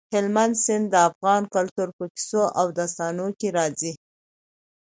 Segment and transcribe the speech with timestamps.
[0.13, 3.93] هلمند سیند د افغان کلتور په کیسو او داستانونو کې راځي.